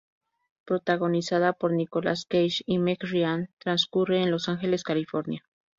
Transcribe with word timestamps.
Protagonizada 0.65 1.53
por 1.53 1.73
Nicolas 1.73 2.25
Cage 2.25 2.63
y 2.65 2.79
Meg 2.79 3.03
Ryan, 3.03 3.51
transcurre 3.59 4.23
en 4.23 4.31
Los 4.31 4.49
Ángeles, 4.49 4.83
California. 4.83 5.43